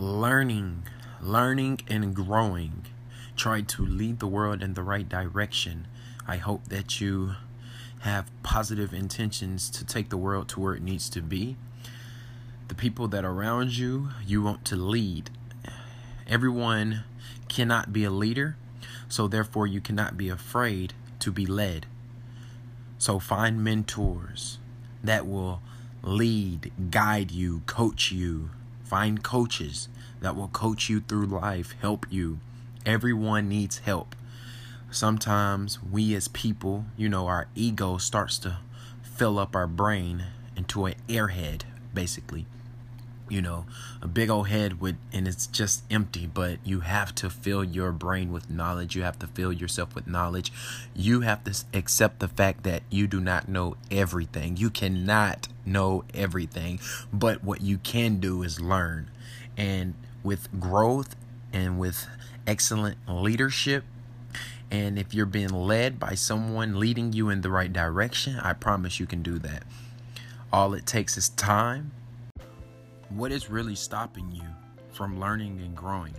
[0.00, 0.82] learning,
[1.20, 2.86] learning and growing.
[3.36, 5.86] Try to lead the world in the right direction.
[6.26, 7.32] I hope that you
[8.00, 11.56] have positive intentions to take the world to where it needs to be.
[12.68, 15.28] The people that are around you, you want to lead.
[16.26, 17.04] Everyone
[17.48, 18.56] cannot be a leader,
[19.06, 21.84] so therefore you cannot be afraid to be led.
[22.96, 24.56] So find mentors
[25.04, 25.60] that will
[26.02, 28.50] lead, guide you, coach you.
[28.90, 29.88] Find coaches
[30.20, 32.40] that will coach you through life, help you.
[32.84, 34.16] Everyone needs help.
[34.90, 38.58] Sometimes we as people, you know, our ego starts to
[39.00, 40.24] fill up our brain
[40.56, 41.62] into an airhead,
[41.94, 42.46] basically
[43.30, 43.64] you know,
[44.02, 47.92] a big old head with and it's just empty, but you have to fill your
[47.92, 48.96] brain with knowledge.
[48.96, 50.52] You have to fill yourself with knowledge.
[50.94, 54.56] You have to accept the fact that you do not know everything.
[54.56, 56.80] You cannot know everything,
[57.12, 59.10] but what you can do is learn.
[59.56, 61.14] And with growth
[61.52, 62.06] and with
[62.46, 63.84] excellent leadership,
[64.70, 69.00] and if you're being led by someone leading you in the right direction, I promise
[69.00, 69.64] you can do that.
[70.52, 71.92] All it takes is time
[73.10, 74.44] what is really stopping you
[74.92, 76.14] from learning and growing?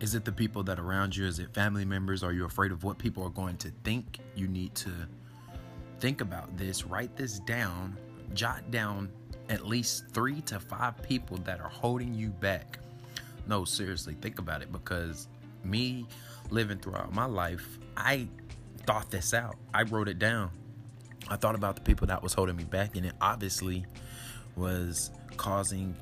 [0.00, 1.26] Is it the people that around you?
[1.26, 2.22] Is it family members?
[2.22, 4.18] Are you afraid of what people are going to think?
[4.36, 4.90] You need to
[5.98, 7.96] think about this, write this down,
[8.34, 9.10] jot down
[9.48, 12.78] at least three to five people that are holding you back.
[13.46, 15.26] No, seriously, think about it because
[15.64, 16.06] me
[16.50, 18.28] living throughout my life, I
[18.86, 19.56] thought this out.
[19.74, 20.50] I wrote it down.
[21.28, 23.84] I thought about the people that was holding me back, and it obviously
[24.56, 25.96] was causing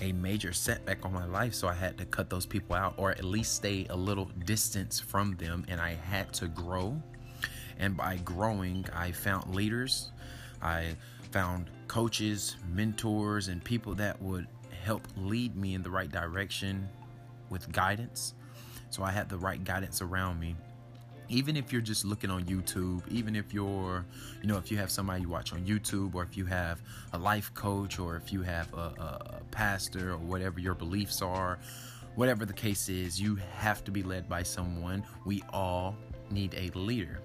[0.00, 3.10] a major setback on my life so i had to cut those people out or
[3.10, 7.00] at least stay a little distance from them and i had to grow.
[7.80, 10.10] And by growing i found leaders.
[10.62, 10.96] I
[11.30, 14.46] found coaches mentors and people that would
[14.84, 16.88] help lead me in the right direction
[17.50, 18.34] with guidance.
[18.90, 20.54] So i had the right guidance around me
[21.28, 24.04] even if you're just looking on YouTube, even if you're,
[24.40, 26.80] you know, if you have somebody you watch on YouTube, or if you have
[27.12, 31.58] a life coach, or if you have a, a, pastor, or whatever your beliefs are,
[32.14, 35.04] whatever the case is, you have to be led by someone.
[35.24, 35.96] We all
[36.30, 37.20] need a leader.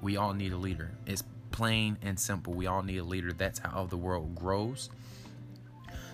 [0.00, 0.92] We all need a leader.
[1.06, 2.52] It's plain and simple.
[2.52, 3.32] We all need a leader.
[3.32, 4.90] That's how the world grows.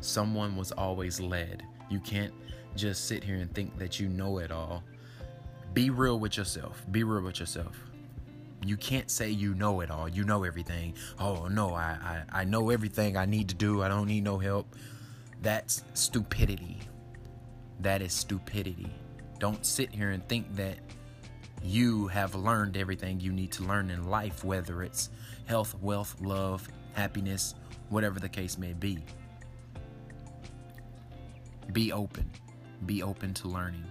[0.00, 1.62] Someone was always led.
[1.88, 2.34] You can't
[2.74, 4.82] just sit here and think that you know it all
[5.76, 6.82] be real with yourself.
[6.90, 7.78] Be real with yourself.
[8.64, 10.08] You can't say you know it all.
[10.08, 10.94] You know everything.
[11.20, 13.82] Oh no, I, I, I know everything I need to do.
[13.82, 14.74] I don't need no help.
[15.42, 16.78] That's stupidity.
[17.80, 18.90] That is stupidity.
[19.38, 20.78] Don't sit here and think that
[21.62, 25.10] you have learned everything you need to learn in life, whether it's
[25.44, 27.54] health, wealth, love, happiness,
[27.90, 29.04] whatever the case may be.
[31.70, 32.30] Be open.
[32.86, 33.84] Be open to learning.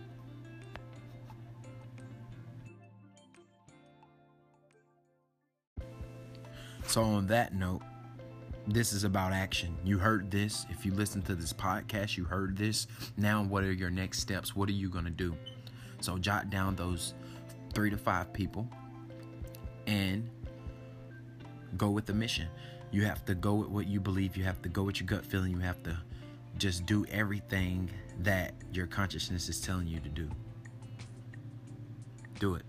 [6.87, 7.81] So, on that note,
[8.67, 9.75] this is about action.
[9.83, 10.65] You heard this.
[10.69, 12.87] If you listen to this podcast, you heard this.
[13.17, 14.55] Now, what are your next steps?
[14.55, 15.35] What are you going to do?
[15.99, 17.13] So, jot down those
[17.73, 18.67] three to five people
[19.87, 20.29] and
[21.77, 22.47] go with the mission.
[22.91, 24.37] You have to go with what you believe.
[24.37, 25.51] You have to go with your gut feeling.
[25.51, 25.97] You have to
[26.57, 30.29] just do everything that your consciousness is telling you to do.
[32.39, 32.63] Do it.